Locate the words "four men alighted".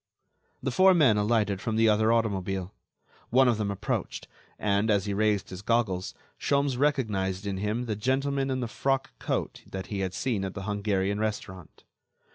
0.71-1.61